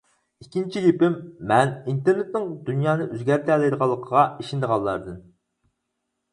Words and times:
ئىككىنچى 0.43 0.81
گېپىم، 0.85 1.17
مەن 1.51 1.73
ئىنتېرنېتنىڭ 1.91 2.49
دۇنيانى 2.71 3.07
ئۆزگەرتەلەيدىغانلىقىغا 3.11 4.27
ئىشىنىدىغانلاردىن. 4.41 5.25